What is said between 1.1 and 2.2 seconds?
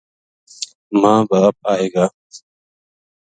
باپ آئے گا